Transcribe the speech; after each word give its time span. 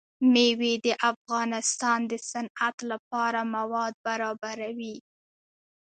مېوې 0.31 0.73
د 0.85 0.87
افغانستان 1.11 1.99
د 2.11 2.13
صنعت 2.29 2.77
لپاره 2.91 3.39
مواد 3.55 3.93
برابروي. 4.07 4.95